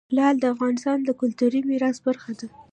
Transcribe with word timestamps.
لعل 0.15 0.35
د 0.39 0.45
افغانستان 0.53 0.97
د 1.03 1.09
کلتوري 1.19 1.59
میراث 1.69 1.97
برخه 2.07 2.31
ده. 2.39 2.47